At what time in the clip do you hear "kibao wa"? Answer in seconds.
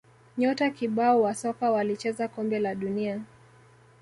0.69-1.35